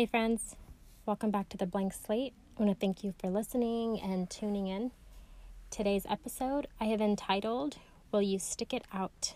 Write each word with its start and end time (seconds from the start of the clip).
Hey, 0.00 0.06
friends. 0.06 0.56
Welcome 1.04 1.30
back 1.30 1.50
to 1.50 1.58
the 1.58 1.66
Blank 1.66 1.92
Slate. 1.92 2.32
I 2.56 2.62
want 2.62 2.74
to 2.74 2.80
thank 2.80 3.04
you 3.04 3.12
for 3.18 3.28
listening 3.28 4.00
and 4.00 4.30
tuning 4.30 4.66
in. 4.66 4.92
Today's 5.70 6.06
episode 6.08 6.68
I 6.80 6.86
have 6.86 7.02
entitled, 7.02 7.76
Will 8.10 8.22
You 8.22 8.38
Stick 8.38 8.72
It 8.72 8.84
Out? 8.94 9.34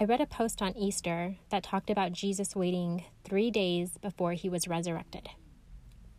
I 0.00 0.04
read 0.04 0.20
a 0.20 0.26
post 0.26 0.60
on 0.60 0.76
Easter 0.76 1.36
that 1.50 1.62
talked 1.62 1.88
about 1.88 2.12
Jesus 2.12 2.56
waiting 2.56 3.04
three 3.22 3.52
days 3.52 3.98
before 3.98 4.32
he 4.32 4.48
was 4.48 4.66
resurrected. 4.66 5.28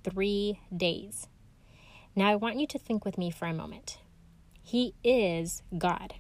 Three 0.06 0.62
days. 0.74 1.28
Now, 2.16 2.30
I 2.30 2.36
want 2.38 2.62
you 2.62 2.68
to 2.68 2.80
think 2.80 3.04
with 3.04 3.18
me 3.18 3.30
for 3.30 3.46
a 3.46 3.54
moment. 3.54 3.98
He 4.64 4.94
is 5.04 5.64
God. 5.78 6.14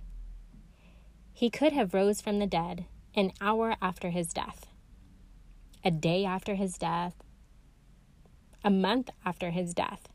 He 1.32 1.50
could 1.50 1.72
have 1.72 1.94
rose 1.94 2.20
from 2.20 2.40
the 2.40 2.48
dead 2.48 2.84
an 3.16 3.32
hour 3.40 3.78
after 3.82 4.09
his 4.09 4.34
death 4.34 4.68
a 5.88 5.91
day 5.91 6.26
after 6.26 6.55
his 6.55 6.77
death, 6.77 7.16
a 8.62 8.70
month 8.70 9.09
after 9.26 9.52
his 9.52 9.73
death. 9.73 10.09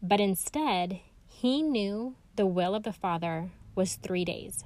But 0.00 0.20
instead, 0.20 1.00
he 1.26 1.60
knew 1.60 2.14
the 2.36 2.46
will 2.46 2.76
of 2.76 2.84
the 2.84 2.92
Father 2.92 3.50
was 3.74 3.96
three 3.96 4.24
days. 4.24 4.62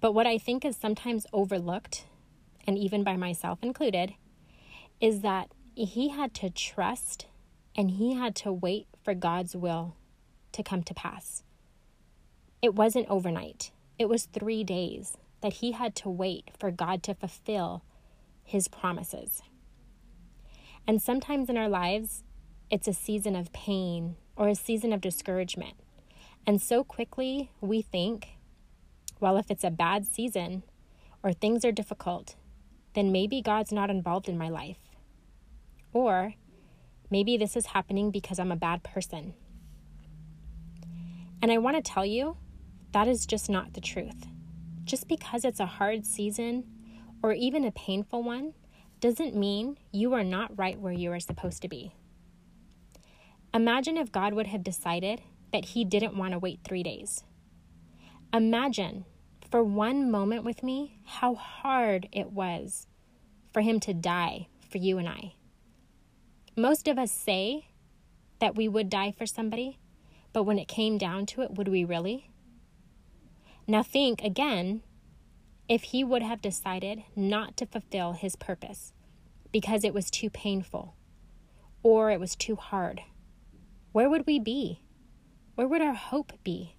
But 0.00 0.12
what 0.12 0.24
I 0.24 0.38
think 0.38 0.64
is 0.64 0.76
sometimes 0.76 1.26
overlooked, 1.32 2.04
and 2.64 2.78
even 2.78 3.02
by 3.02 3.16
myself 3.16 3.58
included, 3.60 4.14
is 5.00 5.22
that 5.22 5.48
he 5.74 6.10
had 6.10 6.32
to 6.34 6.50
trust 6.50 7.26
and 7.76 7.90
he 7.90 8.14
had 8.14 8.36
to 8.36 8.52
wait 8.52 8.86
for 9.02 9.14
God's 9.14 9.56
will 9.56 9.96
to 10.52 10.62
come 10.62 10.84
to 10.84 10.94
pass. 10.94 11.42
It 12.62 12.76
wasn't 12.76 13.10
overnight, 13.10 13.72
it 13.98 14.08
was 14.08 14.26
three 14.26 14.62
days 14.62 15.16
that 15.44 15.52
he 15.52 15.72
had 15.72 15.94
to 15.94 16.08
wait 16.08 16.50
for 16.58 16.70
God 16.70 17.02
to 17.02 17.12
fulfill 17.12 17.84
his 18.42 18.66
promises. 18.66 19.42
And 20.86 21.02
sometimes 21.02 21.50
in 21.50 21.58
our 21.58 21.68
lives, 21.68 22.22
it's 22.70 22.88
a 22.88 22.94
season 22.94 23.36
of 23.36 23.52
pain 23.52 24.16
or 24.36 24.48
a 24.48 24.54
season 24.54 24.90
of 24.90 25.02
discouragement. 25.02 25.74
And 26.46 26.62
so 26.62 26.82
quickly 26.82 27.50
we 27.60 27.82
think, 27.82 28.38
well, 29.20 29.36
if 29.36 29.50
it's 29.50 29.64
a 29.64 29.70
bad 29.70 30.06
season 30.06 30.62
or 31.22 31.34
things 31.34 31.62
are 31.62 31.72
difficult, 31.72 32.36
then 32.94 33.12
maybe 33.12 33.42
God's 33.42 33.70
not 33.70 33.90
involved 33.90 34.30
in 34.30 34.38
my 34.38 34.48
life. 34.48 34.96
Or 35.92 36.32
maybe 37.10 37.36
this 37.36 37.54
is 37.54 37.66
happening 37.66 38.10
because 38.10 38.38
I'm 38.38 38.50
a 38.50 38.56
bad 38.56 38.82
person. 38.82 39.34
And 41.42 41.52
I 41.52 41.58
want 41.58 41.76
to 41.76 41.82
tell 41.82 42.06
you 42.06 42.38
that 42.92 43.08
is 43.08 43.26
just 43.26 43.50
not 43.50 43.74
the 43.74 43.82
truth. 43.82 44.24
Just 44.84 45.08
because 45.08 45.44
it's 45.44 45.60
a 45.60 45.66
hard 45.66 46.04
season 46.04 46.64
or 47.22 47.32
even 47.32 47.64
a 47.64 47.72
painful 47.72 48.22
one 48.22 48.54
doesn't 49.00 49.34
mean 49.34 49.78
you 49.92 50.12
are 50.12 50.24
not 50.24 50.58
right 50.58 50.78
where 50.78 50.92
you 50.92 51.10
are 51.12 51.20
supposed 51.20 51.62
to 51.62 51.68
be. 51.68 51.92
Imagine 53.52 53.96
if 53.96 54.12
God 54.12 54.34
would 54.34 54.48
have 54.48 54.62
decided 54.62 55.22
that 55.52 55.66
He 55.66 55.84
didn't 55.84 56.16
want 56.16 56.32
to 56.32 56.38
wait 56.38 56.60
three 56.64 56.82
days. 56.82 57.24
Imagine 58.32 59.04
for 59.50 59.62
one 59.62 60.10
moment 60.10 60.44
with 60.44 60.62
me 60.62 60.98
how 61.04 61.34
hard 61.34 62.08
it 62.12 62.32
was 62.32 62.86
for 63.52 63.62
Him 63.62 63.80
to 63.80 63.94
die 63.94 64.48
for 64.68 64.78
you 64.78 64.98
and 64.98 65.08
I. 65.08 65.34
Most 66.56 66.88
of 66.88 66.98
us 66.98 67.12
say 67.12 67.68
that 68.40 68.56
we 68.56 68.68
would 68.68 68.90
die 68.90 69.14
for 69.16 69.26
somebody, 69.26 69.78
but 70.32 70.42
when 70.42 70.58
it 70.58 70.68
came 70.68 70.98
down 70.98 71.24
to 71.26 71.42
it, 71.42 71.52
would 71.52 71.68
we 71.68 71.84
really? 71.84 72.30
Now, 73.66 73.82
think 73.82 74.22
again 74.22 74.82
if 75.68 75.84
he 75.84 76.04
would 76.04 76.22
have 76.22 76.42
decided 76.42 77.02
not 77.16 77.56
to 77.56 77.66
fulfill 77.66 78.12
his 78.12 78.36
purpose 78.36 78.92
because 79.50 79.84
it 79.84 79.94
was 79.94 80.10
too 80.10 80.28
painful 80.28 80.94
or 81.82 82.10
it 82.10 82.20
was 82.20 82.36
too 82.36 82.56
hard, 82.56 83.00
where 83.92 84.10
would 84.10 84.26
we 84.26 84.38
be? 84.38 84.82
Where 85.54 85.68
would 85.68 85.80
our 85.80 85.94
hope 85.94 86.32
be? 86.42 86.76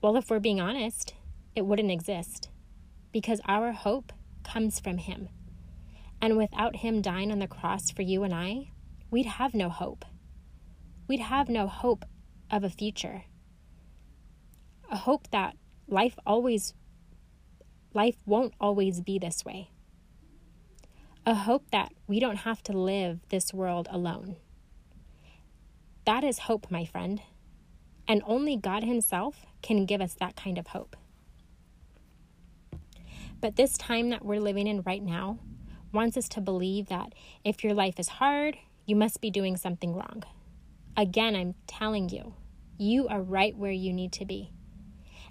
Well, 0.00 0.16
if 0.16 0.30
we're 0.30 0.38
being 0.38 0.60
honest, 0.60 1.14
it 1.54 1.66
wouldn't 1.66 1.90
exist 1.90 2.48
because 3.12 3.40
our 3.46 3.72
hope 3.72 4.12
comes 4.44 4.80
from 4.80 4.98
him. 4.98 5.28
And 6.20 6.36
without 6.36 6.76
him 6.76 7.02
dying 7.02 7.30
on 7.30 7.40
the 7.40 7.46
cross 7.46 7.90
for 7.90 8.02
you 8.02 8.22
and 8.22 8.32
I, 8.32 8.70
we'd 9.10 9.26
have 9.26 9.52
no 9.52 9.68
hope. 9.68 10.04
We'd 11.08 11.20
have 11.20 11.48
no 11.48 11.66
hope 11.66 12.04
of 12.50 12.64
a 12.64 12.70
future 12.70 13.24
a 14.92 14.96
hope 14.96 15.28
that 15.30 15.56
life 15.88 16.18
always 16.26 16.74
life 17.94 18.16
won't 18.26 18.52
always 18.60 19.00
be 19.00 19.18
this 19.18 19.44
way. 19.44 19.70
A 21.24 21.34
hope 21.34 21.70
that 21.72 21.92
we 22.06 22.20
don't 22.20 22.36
have 22.36 22.62
to 22.64 22.72
live 22.72 23.20
this 23.30 23.54
world 23.54 23.88
alone. 23.90 24.36
That 26.04 26.24
is 26.24 26.40
hope, 26.40 26.70
my 26.70 26.84
friend. 26.84 27.22
And 28.08 28.22
only 28.26 28.56
God 28.56 28.82
Himself 28.84 29.46
can 29.62 29.86
give 29.86 30.00
us 30.00 30.14
that 30.14 30.36
kind 30.36 30.58
of 30.58 30.68
hope. 30.68 30.96
But 33.40 33.56
this 33.56 33.78
time 33.78 34.10
that 34.10 34.24
we're 34.24 34.40
living 34.40 34.66
in 34.66 34.82
right 34.82 35.02
now 35.02 35.38
wants 35.92 36.16
us 36.16 36.28
to 36.30 36.40
believe 36.40 36.86
that 36.88 37.14
if 37.44 37.62
your 37.62 37.74
life 37.74 37.98
is 37.98 38.08
hard, 38.08 38.56
you 38.86 38.96
must 38.96 39.20
be 39.20 39.30
doing 39.30 39.56
something 39.56 39.94
wrong. 39.94 40.24
Again, 40.96 41.36
I'm 41.36 41.54
telling 41.66 42.08
you, 42.08 42.34
you 42.78 43.06
are 43.08 43.22
right 43.22 43.56
where 43.56 43.70
you 43.72 43.92
need 43.92 44.12
to 44.14 44.24
be. 44.24 44.50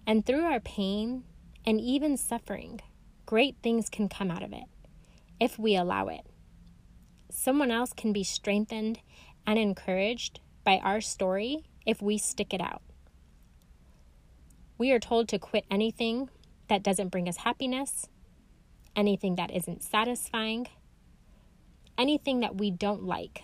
And 0.06 0.26
through 0.26 0.46
our 0.46 0.60
pain 0.60 1.24
and 1.66 1.80
even 1.80 2.18
suffering, 2.18 2.82
great 3.26 3.56
things 3.62 3.90
can 3.90 4.10
come 4.10 4.32
out 4.32 4.44
of 4.44 4.52
it 4.52 4.66
if 5.40 5.58
we 5.58 5.76
allow 5.76 6.08
it. 6.08 6.26
Someone 7.30 7.72
else 7.72 7.94
can 7.94 8.12
be 8.12 8.24
strengthened 8.24 9.00
and 9.48 9.58
encouraged 9.58 10.40
by 10.64 10.78
our 10.84 11.02
story 11.02 11.66
if 11.86 12.02
we 12.02 12.18
stick 12.18 12.54
it 12.54 12.62
out. 12.62 12.82
We 14.78 14.92
are 14.92 15.00
told 15.00 15.28
to 15.30 15.40
quit 15.40 15.66
anything 15.70 16.30
that 16.68 16.84
doesn't 16.84 17.10
bring 17.10 17.30
us 17.30 17.38
happiness, 17.38 18.08
anything 18.96 19.36
that 19.36 19.52
isn't 19.52 19.84
satisfying, 19.84 20.68
anything 21.98 22.40
that 22.42 22.58
we 22.58 22.72
don't 22.72 23.04
like. 23.04 23.44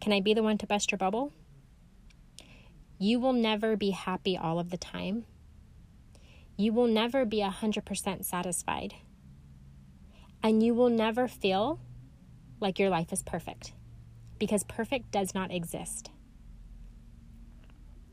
Can 0.00 0.12
I 0.12 0.20
be 0.20 0.34
the 0.34 0.42
one 0.42 0.58
to 0.58 0.66
bust 0.66 0.90
your 0.90 0.98
bubble? 0.98 1.32
You 3.02 3.18
will 3.18 3.32
never 3.32 3.76
be 3.76 3.90
happy 3.90 4.38
all 4.38 4.60
of 4.60 4.70
the 4.70 4.76
time. 4.76 5.24
You 6.56 6.72
will 6.72 6.86
never 6.86 7.24
be 7.24 7.38
100% 7.38 8.24
satisfied. 8.24 8.94
And 10.40 10.62
you 10.62 10.72
will 10.72 10.88
never 10.88 11.26
feel 11.26 11.80
like 12.60 12.78
your 12.78 12.90
life 12.90 13.12
is 13.12 13.24
perfect 13.24 13.72
because 14.38 14.62
perfect 14.62 15.10
does 15.10 15.34
not 15.34 15.50
exist. 15.50 16.12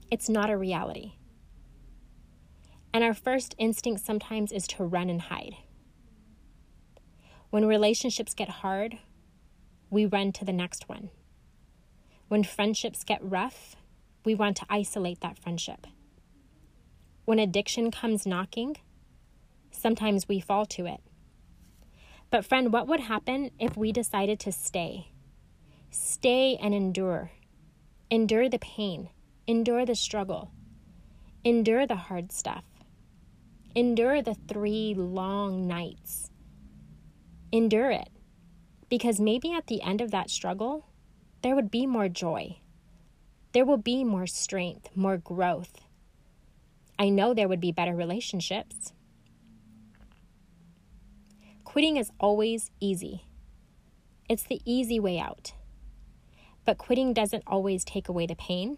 It's 0.10 0.28
not 0.28 0.50
a 0.50 0.58
reality. 0.58 1.12
And 2.92 3.04
our 3.04 3.14
first 3.14 3.54
instinct 3.60 4.02
sometimes 4.02 4.52
is 4.52 4.66
to 4.70 4.84
run 4.84 5.12
and 5.12 5.22
hide. 5.22 5.54
When 7.52 7.68
relationships 7.68 8.34
get 8.34 8.50
hard, 8.50 8.98
we 9.92 10.08
run 10.08 10.32
to 10.32 10.46
the 10.46 10.52
next 10.52 10.90
one. 10.90 11.12
When 12.28 12.44
friendships 12.44 13.04
get 13.04 13.20
rough, 13.22 13.76
we 14.24 14.36
want 14.36 14.58
to 14.58 14.66
isolate 14.70 15.22
that 15.22 15.38
friendship. 15.38 15.88
When 17.26 17.40
addiction 17.40 17.92
comes 17.92 18.26
knocking, 18.26 18.78
sometimes 19.72 20.28
we 20.28 20.40
fall 20.40 20.66
to 20.68 20.86
it. 20.86 21.00
But, 22.32 22.46
friend, 22.46 22.72
what 22.72 22.88
would 22.88 23.00
happen 23.02 23.52
if 23.60 23.78
we 23.78 23.92
decided 23.92 24.40
to 24.42 24.52
stay? 24.52 25.12
Stay 25.90 26.58
and 26.62 26.74
endure. 26.74 27.32
Endure 28.12 28.50
the 28.50 28.60
pain, 28.60 29.10
endure 29.48 29.86
the 29.86 29.96
struggle, 29.96 30.52
endure 31.44 31.86
the 31.86 31.96
hard 31.96 32.32
stuff, 32.32 32.64
endure 33.76 34.22
the 34.22 34.36
three 34.48 34.96
long 34.96 35.68
nights. 35.68 36.32
Endure 37.52 37.92
it. 37.92 38.10
Because 38.90 39.20
maybe 39.20 39.54
at 39.54 39.68
the 39.68 39.84
end 39.84 40.02
of 40.02 40.12
that 40.12 40.32
struggle, 40.32 40.88
there 41.44 41.56
would 41.56 41.70
be 41.70 41.86
more 41.86 42.10
joy 42.10 42.60
there 43.54 43.66
will 43.66 43.78
be 43.78 44.04
more 44.04 44.28
strength, 44.28 44.90
more 44.96 45.18
growth. 45.18 45.82
I 46.98 47.10
know 47.10 47.34
there 47.34 47.48
would 47.48 47.62
be 47.62 47.72
better 47.72 47.96
relationships. 47.96 48.94
Quitting 51.64 51.98
is 51.98 52.12
always 52.20 52.72
easy, 52.80 53.26
it's 54.28 54.44
the 54.44 54.62
easy 54.66 55.00
way 55.00 55.20
out. 55.20 55.54
But 56.66 56.78
quitting 56.78 57.14
doesn't 57.14 57.44
always 57.48 57.84
take 57.84 58.10
away 58.10 58.28
the 58.28 58.36
pain 58.36 58.78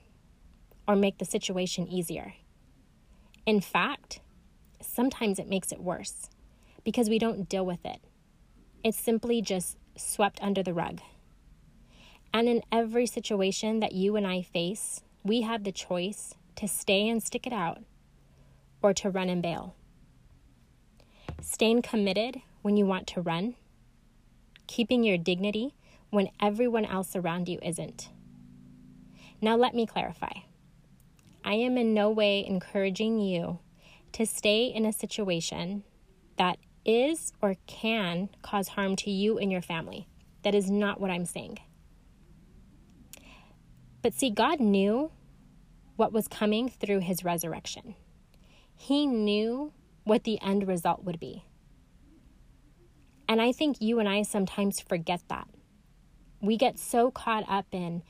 or 0.88 0.96
make 0.96 1.18
the 1.18 1.26
situation 1.26 1.88
easier. 1.88 2.36
In 3.46 3.60
fact, 3.60 4.22
sometimes 4.82 5.40
it 5.40 5.50
makes 5.50 5.72
it 5.72 5.82
worse 5.82 6.30
because 6.84 7.10
we 7.10 7.20
don't 7.20 7.50
deal 7.50 7.66
with 7.66 7.86
it. 7.86 8.00
It's 8.84 8.98
simply 8.98 9.42
just 9.42 9.78
swept 9.98 10.42
under 10.42 10.64
the 10.64 10.74
rug. 10.74 11.02
And 12.34 12.48
in 12.48 12.64
every 12.72 13.06
situation 13.06 13.80
that 13.82 13.92
you 13.92 14.16
and 14.16 14.26
I 14.26 14.42
face, 14.42 15.02
we 15.24 15.42
have 15.42 15.64
the 15.64 15.72
choice 15.72 16.34
to 16.56 16.68
stay 16.68 17.08
and 17.10 17.22
stick 17.22 17.46
it 17.46 17.54
out 17.54 17.80
or 18.82 18.94
to 18.96 19.10
run 19.10 19.30
and 19.30 19.42
bail. 19.42 19.76
staying 21.42 21.82
committed 21.82 22.42
when 22.62 22.78
you 22.78 22.86
want 22.86 23.08
to 23.08 23.22
run, 23.22 23.56
keeping 24.68 25.04
your 25.04 25.18
dignity 25.18 25.74
when 26.10 26.30
everyone 26.40 26.86
else 26.86 27.16
around 27.16 27.50
you 27.50 27.60
isn't. 27.62 28.10
Now, 29.42 29.56
let 29.56 29.74
me 29.74 29.86
clarify. 29.86 30.32
I 31.44 31.54
am 31.56 31.78
in 31.78 31.94
no 31.94 32.12
way 32.12 32.46
encouraging 32.46 33.20
you 33.20 33.60
to 34.14 34.26
stay 34.26 34.66
in 34.66 34.86
a 34.86 34.94
situation 34.94 35.84
that 36.38 36.58
is 36.86 37.34
or 37.42 37.56
can 37.66 38.30
cause 38.42 38.70
harm 38.70 38.96
to 38.98 39.10
you 39.10 39.38
and 39.40 39.52
your 39.52 39.62
family. 39.62 40.08
That 40.44 40.54
is 40.54 40.70
not 40.70 41.00
what 41.00 41.10
I'm 41.12 41.26
saying. 41.26 41.60
But 44.02 44.14
see, 44.14 44.30
God 44.30 44.60
knew 44.60 45.12
what 45.96 46.12
was 46.12 46.28
coming 46.28 46.70
through 46.70 47.00
his 47.00 47.24
resurrection. 47.24 47.96
He 48.76 49.06
knew 49.06 49.74
what 50.04 50.24
the 50.24 50.42
end 50.42 50.68
result 50.68 51.04
would 51.04 51.20
be. 51.20 51.46
And 53.28 53.42
I 53.42 53.52
think 53.52 53.78
you 53.80 54.00
and 54.00 54.10
I 54.10 54.24
sometimes 54.24 54.82
forget 54.82 55.22
that. 55.30 55.48
We 56.42 56.58
get 56.58 56.80
so 56.80 57.12
caught 57.12 57.46
up 57.48 57.68
in 57.72 58.02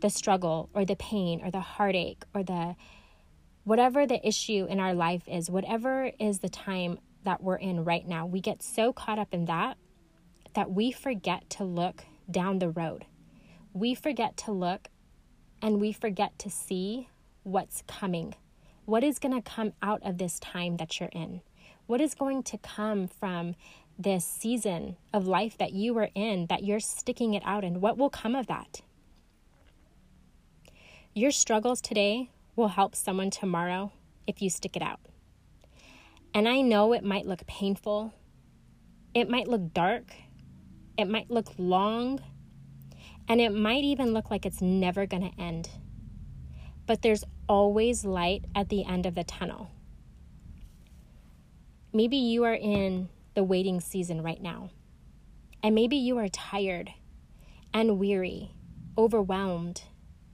the 0.00 0.10
struggle 0.10 0.70
or 0.72 0.84
the 0.84 0.96
pain 0.96 1.44
or 1.44 1.50
the 1.50 1.60
heartache 1.60 2.24
or 2.34 2.42
the 2.42 2.76
whatever 3.64 4.06
the 4.06 4.26
issue 4.26 4.66
in 4.68 4.78
our 4.78 4.94
life 4.94 5.26
is, 5.26 5.50
whatever 5.50 6.12
is 6.20 6.38
the 6.38 6.48
time 6.48 6.98
that 7.24 7.42
we're 7.42 7.56
in 7.56 7.84
right 7.84 8.06
now, 8.06 8.26
we 8.26 8.40
get 8.40 8.62
so 8.62 8.92
caught 8.92 9.18
up 9.18 9.34
in 9.34 9.46
that 9.46 9.76
that 10.54 10.70
we 10.70 10.92
forget 10.92 11.50
to 11.50 11.64
look 11.64 12.04
down 12.30 12.58
the 12.58 12.68
road. 12.68 13.06
We 13.72 13.94
forget 13.94 14.36
to 14.38 14.52
look 14.52 14.88
and 15.64 15.80
we 15.80 15.92
forget 15.92 16.38
to 16.38 16.50
see 16.50 17.08
what's 17.42 17.82
coming. 17.88 18.34
What 18.84 19.02
is 19.02 19.18
going 19.18 19.34
to 19.34 19.40
come 19.40 19.72
out 19.80 20.02
of 20.04 20.18
this 20.18 20.38
time 20.38 20.76
that 20.76 21.00
you're 21.00 21.08
in? 21.10 21.40
What 21.86 22.02
is 22.02 22.14
going 22.14 22.42
to 22.42 22.58
come 22.58 23.08
from 23.08 23.54
this 23.98 24.26
season 24.26 24.96
of 25.14 25.26
life 25.26 25.56
that 25.56 25.72
you 25.72 25.96
are 25.96 26.10
in 26.14 26.46
that 26.48 26.64
you're 26.64 26.80
sticking 26.80 27.32
it 27.32 27.42
out 27.46 27.64
and 27.64 27.80
What 27.80 27.96
will 27.96 28.10
come 28.10 28.34
of 28.34 28.46
that? 28.48 28.82
Your 31.14 31.30
struggles 31.30 31.80
today 31.80 32.28
will 32.56 32.68
help 32.68 32.94
someone 32.94 33.30
tomorrow 33.30 33.90
if 34.26 34.42
you 34.42 34.50
stick 34.50 34.76
it 34.76 34.82
out. 34.82 35.00
And 36.34 36.46
I 36.46 36.60
know 36.60 36.92
it 36.92 37.04
might 37.04 37.24
look 37.24 37.46
painful, 37.46 38.12
it 39.14 39.30
might 39.30 39.48
look 39.48 39.72
dark, 39.72 40.12
it 40.98 41.06
might 41.06 41.30
look 41.30 41.52
long, 41.56 42.20
and 43.28 43.40
it 43.40 43.54
might 43.54 43.84
even 43.84 44.12
look 44.12 44.30
like 44.30 44.44
it's 44.44 44.60
never 44.60 45.06
going 45.06 45.30
to 45.30 45.40
end. 45.40 45.68
But 46.86 47.02
there's 47.02 47.24
always 47.48 48.04
light 48.04 48.44
at 48.54 48.68
the 48.68 48.84
end 48.84 49.06
of 49.06 49.14
the 49.14 49.24
tunnel. 49.24 49.70
Maybe 51.92 52.16
you 52.16 52.44
are 52.44 52.54
in 52.54 53.08
the 53.34 53.44
waiting 53.44 53.80
season 53.80 54.22
right 54.22 54.42
now, 54.42 54.70
and 55.62 55.74
maybe 55.74 55.96
you 55.96 56.18
are 56.18 56.28
tired 56.28 56.90
and 57.72 57.98
weary, 57.98 58.50
overwhelmed, 58.98 59.82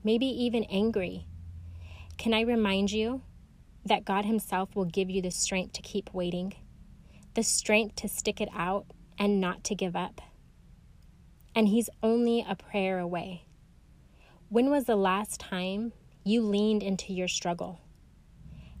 maybe 0.03 0.25
even 0.25 0.63
angry. 0.65 1.27
Can 2.17 2.33
I 2.33 2.41
remind 2.41 2.91
you 2.91 3.21
that 3.85 4.05
God 4.05 4.25
Himself 4.25 4.75
will 4.75 4.85
give 4.85 5.09
you 5.09 5.21
the 5.21 5.31
strength 5.31 5.73
to 5.73 5.81
keep 5.81 6.13
waiting, 6.13 6.53
the 7.33 7.43
strength 7.43 7.95
to 7.97 8.07
stick 8.07 8.41
it 8.41 8.49
out 8.55 8.85
and 9.17 9.39
not 9.39 9.63
to 9.65 9.75
give 9.75 9.95
up. 9.95 10.21
And 11.55 11.67
He's 11.67 11.89
only 12.01 12.45
a 12.47 12.55
prayer 12.55 12.99
away. 12.99 13.45
When 14.49 14.69
was 14.69 14.85
the 14.85 14.95
last 14.95 15.39
time 15.39 15.93
you 16.23 16.41
leaned 16.41 16.83
into 16.83 17.13
your 17.13 17.27
struggle? 17.27 17.79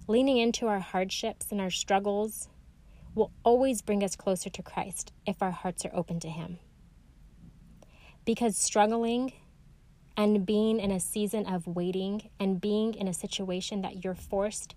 Leaning 0.07 0.37
into 0.37 0.67
our 0.67 0.79
hardships 0.79 1.51
and 1.51 1.61
our 1.61 1.69
struggles 1.69 2.49
will 3.13 3.31
always 3.43 3.81
bring 3.81 4.03
us 4.03 4.15
closer 4.15 4.49
to 4.49 4.63
Christ 4.63 5.11
if 5.25 5.41
our 5.41 5.51
hearts 5.51 5.85
are 5.85 5.95
open 5.95 6.19
to 6.21 6.29
Him. 6.29 6.59
Because 8.25 8.57
struggling 8.57 9.33
and 10.17 10.45
being 10.45 10.79
in 10.79 10.91
a 10.91 10.99
season 10.99 11.45
of 11.45 11.67
waiting 11.67 12.29
and 12.39 12.61
being 12.61 12.93
in 12.93 13.07
a 13.07 13.13
situation 13.13 13.81
that 13.81 14.03
you're 14.03 14.15
forced 14.15 14.75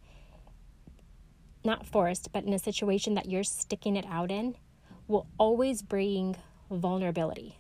not 1.64 1.86
forced, 1.86 2.30
but 2.32 2.44
in 2.44 2.52
a 2.52 2.58
situation 2.58 3.14
that 3.14 3.28
you're 3.28 3.42
sticking 3.42 3.96
it 3.96 4.04
out 4.06 4.30
in, 4.30 4.56
will 5.08 5.26
always 5.38 5.82
bring 5.82 6.36
vulnerability. 6.70 7.58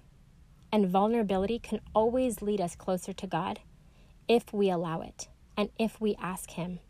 And 0.74 0.88
vulnerability 0.88 1.60
can 1.60 1.78
always 1.94 2.42
lead 2.42 2.60
us 2.60 2.74
closer 2.74 3.12
to 3.12 3.28
God 3.28 3.60
if 4.26 4.52
we 4.52 4.70
allow 4.70 5.02
it 5.02 5.28
and 5.56 5.68
if 5.78 6.00
we 6.00 6.16
ask 6.20 6.50
Him 6.50 6.80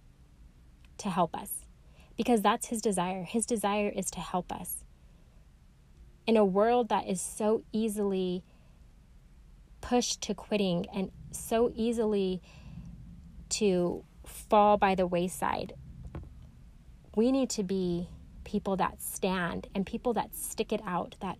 to 0.96 1.10
help 1.10 1.36
us. 1.36 1.66
Because 2.16 2.40
that's 2.40 2.68
His 2.68 2.80
desire. 2.80 3.24
His 3.24 3.44
desire 3.44 3.92
is 3.94 4.10
to 4.12 4.20
help 4.20 4.50
us. 4.50 4.84
In 6.26 6.38
a 6.38 6.46
world 6.46 6.88
that 6.88 7.06
is 7.06 7.20
so 7.20 7.62
easily 7.72 8.42
pushed 9.82 10.22
to 10.22 10.34
quitting 10.34 10.86
and 10.94 11.10
so 11.30 11.70
easily 11.76 12.40
to 13.50 14.02
fall 14.24 14.78
by 14.78 14.94
the 14.94 15.06
wayside, 15.06 15.74
we 17.14 17.30
need 17.30 17.50
to 17.50 17.62
be 17.62 18.08
people 18.44 18.76
that 18.76 19.02
stand 19.02 19.68
and 19.74 19.84
people 19.84 20.14
that 20.14 20.34
stick 20.34 20.72
it 20.72 20.80
out, 20.86 21.16
that 21.20 21.36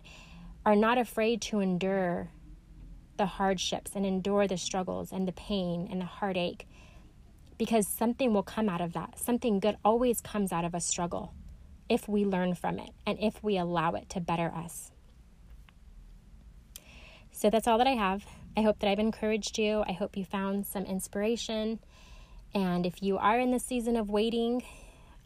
are 0.63 0.75
not 0.75 0.99
afraid 0.99 1.41
to 1.41 1.59
endure 1.59 2.29
the 3.17 3.25
hardships 3.25 3.91
and 3.95 4.05
endure 4.05 4.47
the 4.47 4.57
struggles 4.57 5.11
and 5.11 5.27
the 5.27 5.31
pain 5.31 5.87
and 5.89 6.01
the 6.01 6.05
heartache 6.05 6.67
because 7.57 7.87
something 7.87 8.33
will 8.33 8.43
come 8.43 8.67
out 8.67 8.81
of 8.81 8.93
that. 8.93 9.17
Something 9.17 9.59
good 9.59 9.77
always 9.83 10.21
comes 10.21 10.51
out 10.51 10.65
of 10.65 10.73
a 10.73 10.81
struggle 10.81 11.33
if 11.87 12.07
we 12.07 12.25
learn 12.25 12.55
from 12.55 12.79
it 12.79 12.89
and 13.05 13.17
if 13.21 13.41
we 13.43 13.57
allow 13.57 13.93
it 13.93 14.09
to 14.09 14.19
better 14.19 14.51
us. 14.53 14.91
So 17.31 17.49
that's 17.49 17.67
all 17.67 17.77
that 17.77 17.87
I 17.87 17.95
have. 17.95 18.25
I 18.57 18.61
hope 18.61 18.79
that 18.79 18.89
I've 18.89 18.99
encouraged 18.99 19.57
you. 19.57 19.83
I 19.87 19.91
hope 19.91 20.15
you 20.15 20.23
found 20.23 20.65
some 20.65 20.85
inspiration. 20.85 21.79
And 22.53 22.85
if 22.85 23.03
you 23.03 23.17
are 23.17 23.39
in 23.39 23.51
the 23.51 23.59
season 23.59 23.97
of 23.97 24.09
waiting, 24.09 24.63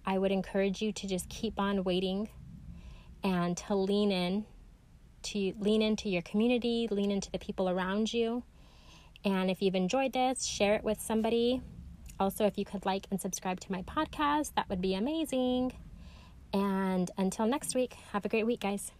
I 0.05 0.17
would 0.17 0.31
encourage 0.31 0.81
you 0.81 0.91
to 0.91 1.07
just 1.07 1.29
keep 1.29 1.59
on 1.59 1.83
waiting 1.83 2.29
and 3.23 3.55
to 3.57 3.75
lean 3.75 4.11
in 4.11 4.45
to 5.23 5.53
lean 5.59 5.81
into 5.81 6.09
your 6.09 6.21
community, 6.21 6.87
lean 6.89 7.11
into 7.11 7.31
the 7.31 7.39
people 7.39 7.69
around 7.69 8.13
you. 8.13 8.43
And 9.23 9.49
if 9.51 9.61
you've 9.61 9.75
enjoyed 9.75 10.13
this, 10.13 10.45
share 10.45 10.75
it 10.75 10.83
with 10.83 11.01
somebody. 11.01 11.61
Also, 12.19 12.45
if 12.45 12.57
you 12.57 12.65
could 12.65 12.85
like 12.85 13.07
and 13.11 13.19
subscribe 13.19 13.59
to 13.61 13.71
my 13.71 13.81
podcast, 13.83 14.53
that 14.55 14.69
would 14.69 14.81
be 14.81 14.93
amazing. 14.95 15.73
And 16.53 17.11
until 17.17 17.45
next 17.45 17.75
week, 17.75 17.95
have 18.11 18.25
a 18.25 18.29
great 18.29 18.45
week, 18.45 18.61
guys. 18.61 18.91